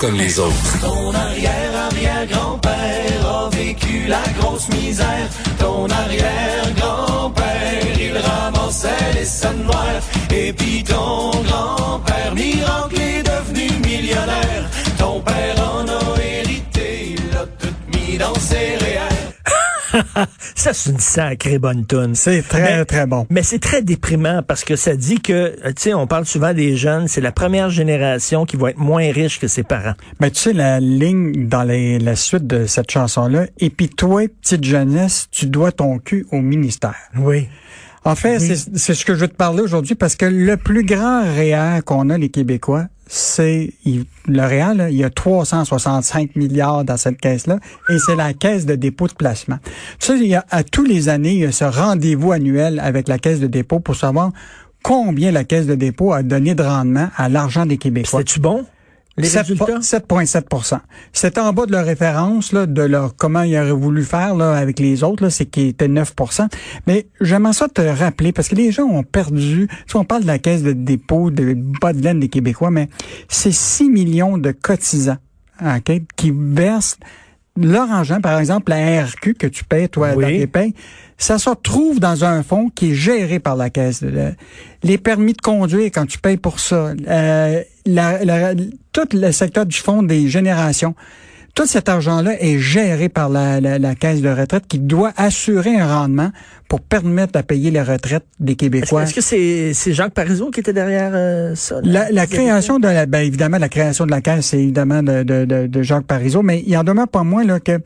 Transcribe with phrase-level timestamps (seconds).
[0.00, 0.80] Comme les autres.
[0.80, 5.28] Ton arrière-arrière-grand-père a vécu la grosse misère.
[5.58, 10.00] Ton arrière-grand-père, il ramassait les sommes noires.
[10.30, 14.70] Et puis ton grand-père, miracle, est devenu millionnaire.
[14.96, 19.09] Ton père en a hérité, il l'a tout mis dans ses réels.
[20.54, 22.14] ça, c'est une sacrée bonne tune.
[22.14, 23.26] C'est très, Mais- très bon.
[23.30, 26.52] Mais c'est très déprimant parce que ça dit que, euh, tu sais, on parle souvent
[26.54, 29.94] des jeunes, c'est la première génération qui va être moins riche que ses parents.
[30.20, 34.22] Mais tu sais, la ligne dans les- la suite de cette chanson-là, et puis toi,
[34.42, 36.94] petite jeunesse, tu dois ton cul au ministère.
[37.18, 37.48] Oui.
[38.04, 40.84] En fait, c'est c'est ce que je veux te parler aujourd'hui parce que le plus
[40.84, 43.72] grand réel qu'on a, les Québécois, c'est
[44.28, 47.58] le là, il y a 365 milliards dans cette caisse-là
[47.88, 49.58] et c'est la caisse de dépôt de placement.
[49.98, 52.78] Tu sais, il y a, à tous les années, il y a ce rendez-vous annuel
[52.78, 54.30] avec la caisse de dépôt pour savoir
[54.84, 58.20] combien la caisse de dépôt a donné de rendement à l'argent des Québécois.
[58.20, 58.64] C'était-tu bon?
[59.16, 59.78] Les 7 résultats?
[59.80, 60.78] 7,7%
[61.12, 64.54] C'est en bas de leur référence, là, de leur comment ils auraient voulu faire là,
[64.56, 66.48] avec les autres, là, c'est qui était 9%
[66.86, 70.22] Mais j'aimerais ça te rappeler, parce que les gens ont perdu, tu sais, on parle
[70.22, 72.88] de la caisse de dépôt de bas de laine des Québécois, mais
[73.28, 75.18] c'est 6 millions de cotisants
[75.60, 76.96] ok, qui versent
[77.56, 80.22] leur argent, par exemple, la RQ que tu payes, toi, Oui.
[80.22, 80.74] dans tes payes,
[81.18, 84.00] ça se retrouve dans un fonds qui est géré par la caisse.
[84.00, 84.32] Le-
[84.82, 88.54] les permis de conduire, quand tu payes pour ça, euh, la- la-
[88.92, 90.94] tout le secteur du fonds des générations,
[91.54, 95.76] tout cet argent-là est géré par la, la- la caisse de retraite qui doit assurer
[95.76, 96.30] un rendement
[96.68, 99.02] pour permettre de payer les retraites des Québécois.
[99.02, 101.80] est-ce que c'est c'est Jacques Parizeau qui était derrière euh, ça?
[101.82, 105.24] La, la création de la, ben évidemment, la création de la caisse, c'est évidemment de,
[105.24, 107.80] de, de, de Jacques Parizeau, mais il en demeure pas moins là, que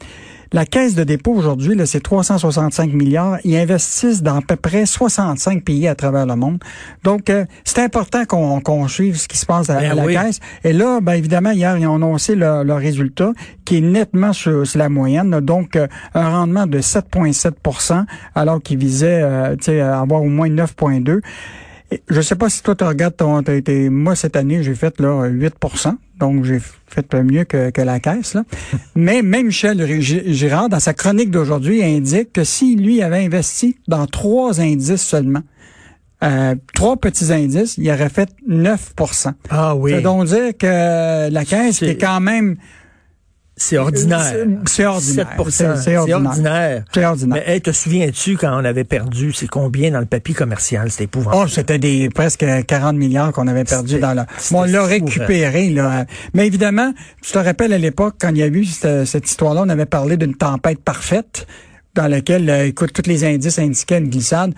[0.54, 3.38] la caisse de dépôt aujourd'hui, là, c'est 365 milliards.
[3.42, 6.62] Ils investissent dans à peu près 65 pays à travers le monde.
[7.02, 10.14] Donc, euh, c'est important qu'on suive ce qui se passe à, Ben à la oui.
[10.14, 10.38] caisse.
[10.62, 13.32] Et là, ben évidemment, hier, ils ont annoncé le, le résultat
[13.64, 15.40] qui est nettement sur, sur la moyenne.
[15.40, 18.04] Donc, euh, un rendement de 7,7%
[18.36, 19.56] alors qu'ils visaient euh,
[19.92, 21.20] avoir au moins 9,2 et
[22.08, 24.98] Je sais pas si toi tu regardes ton t'as été- moi cette année j'ai fait
[25.00, 25.54] là 8
[26.18, 28.44] donc j'ai fait mieux que, que la caisse là.
[28.94, 34.06] Mais même Michel Girard dans sa chronique d'aujourd'hui indique que si lui avait investi dans
[34.06, 35.42] trois indices seulement
[36.22, 38.94] euh, trois petits indices, il aurait fait 9
[39.50, 39.90] Ah oui.
[39.90, 42.56] Ça veut donc dire que la caisse C'est- est quand même
[43.64, 44.20] C'est ordinaire.
[44.66, 45.26] C'est- ordinaire.
[45.38, 45.76] 7%.
[45.76, 46.84] C'est- ordinaire.
[46.92, 47.42] c'est ordinaire.
[47.46, 50.90] Mais hey, te souviens-tu quand on avait perdu, c'est combien dans le papier commercial?
[50.90, 51.44] C'était épouvantable?
[51.46, 54.26] Oh, c'était des presque 40 milliards qu'on avait perdu dans la.
[54.36, 56.04] c'était Bon, on l'a récupéré là.
[56.34, 56.92] Mais évidemment,
[57.22, 59.86] tu te rappelles à l'époque quand il y a eu cette, cette histoire-là, on avait
[59.86, 61.46] parlé d'une tempête parfaite
[61.94, 64.52] dans laquelle, euh, écoute, tous les indices indiquaient une glissade.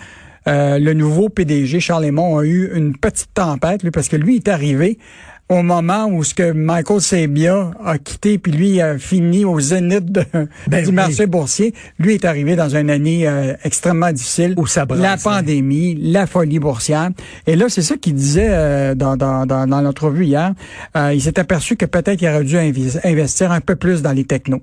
[0.48, 4.36] Euh, le nouveau PDG Charles Lemont a eu une petite tempête, lui, parce que lui
[4.36, 4.98] est arrivé
[5.48, 10.10] au moment où ce que Michael Sabia a quitté, puis lui a fini au zénith
[10.10, 10.24] de-
[10.66, 10.94] Ben du oui.
[10.94, 11.72] marché boursier.
[12.00, 14.54] Lui est arrivé dans une année euh, extrêmement difficile.
[14.56, 15.16] Où ça brasse, La hein.
[15.22, 17.10] pandémie, la folie boursière.
[17.46, 20.52] Et là, c'est ça qu'il disait euh, dans, dans, dans, dans l'entrevue hier.
[20.96, 24.24] Euh, il s'est aperçu que peut-être il aurait dû investir un peu plus dans les
[24.24, 24.62] technos.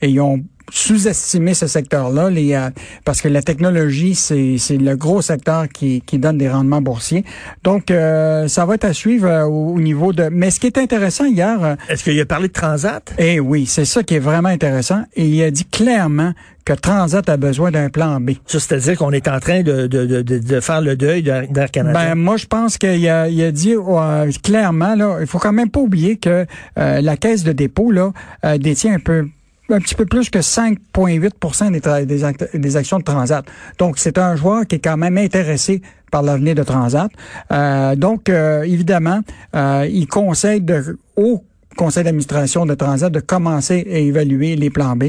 [0.00, 2.70] Et ils ont sous-estimé ce secteur-là, les, euh,
[3.04, 7.24] parce que la technologie, c'est c'est le gros secteur qui, qui donne des rendements boursiers.
[7.64, 10.28] Donc, euh, ça va être à suivre euh, au, au niveau de...
[10.30, 13.12] Mais ce qui est intéressant hier, Est-ce qu'il a parlé de Transat?
[13.18, 15.02] eh oui, c'est ça qui est vraiment intéressant.
[15.14, 16.32] Et il a dit clairement
[16.64, 18.32] que Transat a besoin d'un plan B.
[18.46, 21.70] Ça, c'est-à-dire qu'on est en train de, de, de, de, faire le deuil d'Air d'Air
[21.70, 21.98] Canada.
[21.98, 25.52] Ben moi je pense qu'il a, il a dit euh, clairement là, il faut quand
[25.52, 26.46] même pas oublier que
[26.78, 28.12] euh, la caisse de dépôt là
[28.44, 29.26] euh, détient un peu
[29.70, 33.44] un petit peu plus que 5,8 des, tra- des, act- des actions de Transat.
[33.78, 37.10] Donc c'est un joueur qui est quand même intéressé par l'avenir de Transat.
[37.52, 39.20] Euh, donc euh, évidemment,
[39.56, 41.42] euh, il conseille de au
[41.74, 45.04] conseil d'administration de Transat de commencer à évaluer les plans B.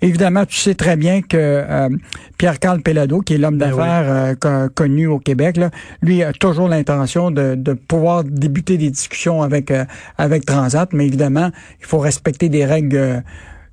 [0.00, 1.90] Évidemment, tu sais très bien que euh,
[2.38, 5.70] Pierre-Carl Pellado, qui est l'homme Ben d'affaires co- connu au Québec, là,
[6.00, 9.84] lui a toujours l'intention de, de pouvoir débuter des discussions avec euh,
[10.16, 11.50] avec Transat, mais évidemment,
[11.80, 13.22] il faut respecter des règles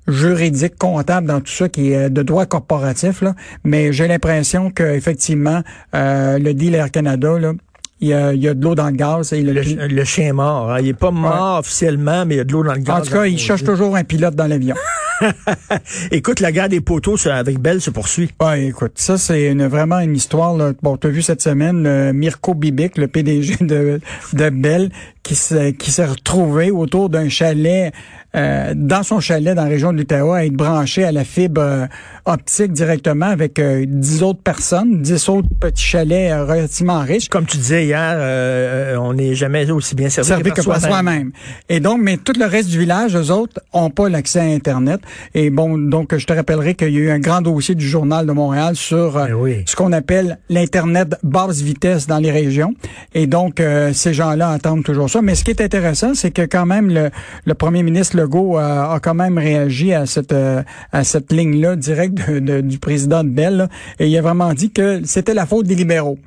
[0.08, 3.22] euh, juridiques, comptables dans tout ça qui est de droit corporatif.
[3.22, 3.36] Là.
[3.64, 5.62] Mais j'ai l'impression que effectivement,
[5.96, 7.54] euh, le deal Air Canada, là,
[8.02, 9.32] il y a, il y a de l'eau dans le gaz.
[9.32, 10.72] Et le, Le, le chien est mort.
[10.72, 10.80] hein.
[10.82, 13.02] Il est pas mort officiellement, mais il y a de l'eau dans le gaz.
[13.02, 14.76] en tout cas, il cherche toujours un pilote dans l'avion.
[16.12, 18.32] Écoute, la guerre des poteaux avec Belle se poursuit.
[18.42, 20.58] Ouais, écoute, ça c'est une, vraiment une histoire.
[20.58, 20.74] Là.
[20.82, 24.02] Bon, tu as vu cette semaine le Mirko Bibic, le PDG de,
[24.34, 24.90] de Bell,
[25.24, 27.94] qui s'est qui s'est retrouvé autour d'un chalet
[28.36, 31.62] euh, dans son chalet dans la région de l'Ottawa à être branché à la fibre
[31.62, 31.86] euh,
[32.26, 37.30] optique directement avec euh, 10 autres personnes, 10 autres petits chalets euh, relativement riches.
[37.30, 40.92] Comme tu disais hier, on n'est jamais aussi bien servi, servi que que par soi-même.
[40.92, 41.32] soi-même.
[41.70, 45.02] Et donc, mais tout le reste du village, eux autres, ont pas l'accès à Internet.
[45.36, 48.26] Et bon, donc, je te rappellerai qu'il y a eu un grand dossier du Journal
[48.26, 49.64] de Montréal sur oui.
[49.68, 52.74] ce qu'on appelle l'Internet basse vitesse dans les régions.
[53.14, 55.22] Et donc, euh, ces gens-là attendent toujours ça.
[55.22, 57.10] Mais ce qui est intéressant, c'est que quand même, le,
[57.46, 58.62] le premier ministre Legault euh,
[58.96, 60.62] a quand même réagi à cette, euh,
[60.92, 63.56] à cette ligne-là directe de- de- du président de Bell.
[63.58, 63.68] là.
[64.00, 66.18] et il a vraiment dit que c'était la faute des libéraux.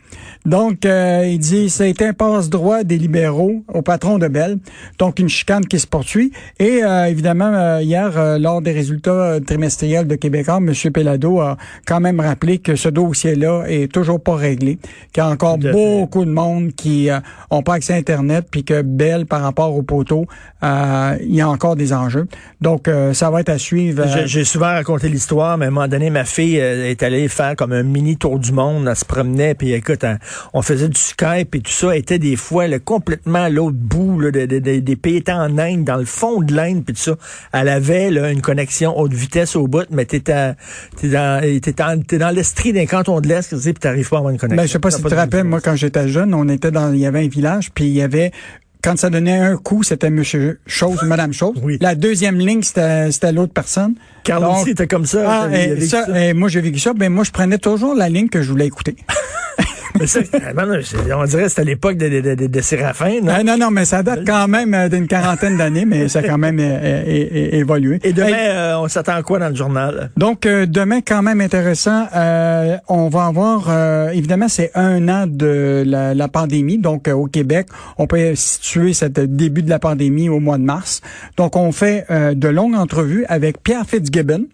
[0.45, 4.59] Donc, euh, il dit, ça a été un passe-droit des libéraux au patron de Bell.
[4.99, 6.31] Donc, une chicane qui se poursuit.
[6.61, 10.73] Et euh, évidemment, euh, hier, euh, lors des résultats trimestriels de Québécois, M.
[10.93, 11.57] Pelado a
[11.87, 14.79] quand même rappelé que ce dossier-là est toujours pas réglé,
[15.13, 17.19] qu'il y a encore beaucoup de monde qui euh,
[17.51, 20.27] ont pas accès à Internet, puis que Bell, par rapport au poteau,
[20.63, 22.27] euh, il y a encore des enjeux.
[22.61, 24.03] Donc, euh, ça va être à suivre.
[24.03, 27.57] euh, J'ai- souvent raconté l'histoire, mais à un moment donné, ma fille est allée faire
[27.57, 28.87] comme un mini tour du monde.
[28.89, 30.19] Elle se promenait, puis écoute, hein,
[30.55, 31.93] on faisait du Skype et tout ça.
[31.95, 35.17] Elle était des fois là, complètement à l'autre bout là, de- de- de- des pays
[35.17, 37.17] étaient en Inde, dans le fond de l'Inde, puis tout ça.
[37.53, 40.55] Elle avait là, une connexion haute vitesse au bout, mais t'étais
[41.01, 44.19] t'es dans, t'es dans, t'es dans l'estrie d'un canton de l'Est, puis t'arrives pas à
[44.21, 44.63] avoir une connexion.
[44.63, 46.93] Ben, je sais pas si tu te rappelles, moi, quand j'étais jeune, on était dans,
[46.93, 48.33] il y avait un village, puis il y avait,
[48.87, 51.57] quand ça donnait un coup, c'était Monsieur Chose, Madame Chose.
[51.61, 51.77] Oui.
[51.81, 53.97] La deuxième ligne, c'était, l'autre personne.
[54.23, 55.25] Carl aussi était comme ça.
[55.29, 56.25] Ah, et ça, ça.
[56.25, 56.93] et moi, j'ai vécu ça.
[56.93, 58.95] Ben, moi, je prenais toujours la ligne que je voulais écouter.
[60.01, 60.21] Mais ça,
[61.17, 63.21] on dirait que c'était l'époque de, de, de, de Séraphin.
[63.23, 63.33] non?
[63.35, 66.23] Ah, non, non, mais ça date quand même euh, d'une quarantaine d'années, mais ça a
[66.23, 67.99] quand même euh, euh, é- é- évolué.
[68.03, 70.11] Et demain, Hey, euh, on s'attend à quoi dans le journal?
[70.17, 73.71] Donc euh, demain quand même intéressant, euh, on va avoir
[74.13, 77.69] évidemment c'est un an de la, la pandémie donc au Québec
[77.99, 81.01] on peut situer cet début de la pandémie au mois de mars
[81.37, 84.45] donc on fait de longues entrevues avec Pierre Fitzgibbon.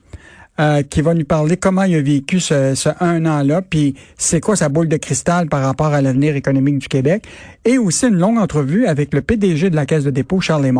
[0.60, 4.40] Euh, qui va nous parler comment il a vécu ce, ce un an-là, puis c'est
[4.40, 7.24] quoi sa boule de cristal par rapport à l'avenir économique du Québec,
[7.64, 10.70] et aussi une longue entrevue avec le PDG de la Caisse de dépôt, Charles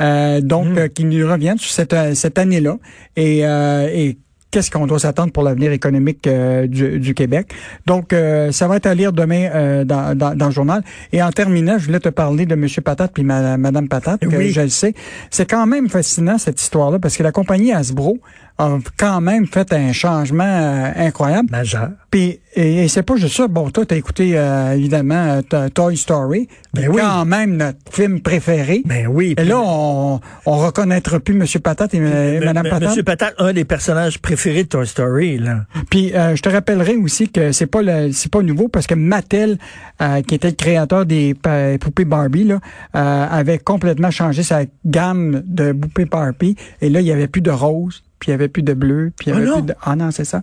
[0.00, 2.76] euh, donc euh, qui nous revient sur cette, euh, cette année-là
[3.16, 4.16] et, euh, et
[4.50, 7.52] qu'est-ce qu'on doit s'attendre pour l'avenir économique euh, du, du Québec.
[7.84, 10.82] Donc, euh, ça va être à lire demain euh, dans, dans, dans le journal.
[11.12, 12.66] Et en terminant, je voulais te parler de M.
[12.82, 14.50] Patate puis Mme Patate, que Oui.
[14.52, 14.94] je le sais.
[15.30, 18.18] C'est quand même fascinant, cette histoire-là, parce que la compagnie Hasbro
[18.58, 21.48] a quand même fait un changement euh, incroyable.
[21.50, 21.90] Majeur.
[22.10, 23.46] Puis, et, et c'est pas juste ça.
[23.46, 26.48] Bon, toi, t'as écouté, euh, évidemment, euh, To- Toy Story.
[26.74, 27.00] Ben oui.
[27.00, 28.82] quand même notre film préféré.
[28.84, 29.34] Ben oui.
[29.38, 31.46] Et là, on, on reconnaîtra plus M.
[31.62, 32.88] Patate et, M- Mme M- Patate.
[32.88, 35.60] Monsieur Patate, un des personnages préférés de Toy Story, là.
[35.90, 38.94] Puis euh, je te rappellerai aussi que c'est pas le, c'est pas nouveau parce que
[38.94, 39.58] Mattel,
[40.02, 41.34] euh, qui était le créateur des
[41.80, 42.58] poupées Barbie, là,
[42.96, 46.56] euh, avait complètement changé sa gamme de poupées Barbie.
[46.80, 49.12] Et là, il y avait plus de rose, puis il y avait plus de bleu,
[49.18, 49.74] puis il y Ah avait plus de.
[49.82, 50.42] Ah non, c'est ça.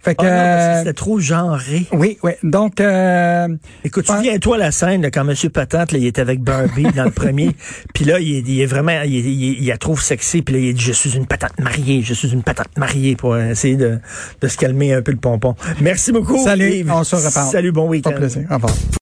[0.00, 0.24] Fait que.
[0.24, 1.86] Ah euh, c'était trop genré.
[1.92, 2.32] oui, oui.
[2.44, 3.48] Donc, euh,
[3.82, 4.16] Écoute, Ouais.
[4.16, 7.50] souviens-toi la scène là, quand Monsieur Patate, là, il était avec Barbie dans le premier,
[7.92, 10.54] puis là, il est, il est vraiment, il, est- il, il la trouve sexy, puis
[10.54, 13.76] là, il dit, je suis une patate mariée, je suis une patate mariée, pour essayer
[13.76, 13.98] de,
[14.40, 15.56] de se calmer un peu le pompon.
[15.80, 16.38] Merci beaucoup.
[16.44, 17.50] Salut, on se reparle.
[17.50, 18.12] Salut, bon week-end.
[18.12, 18.42] plaisir.
[18.50, 18.72] Au revoir.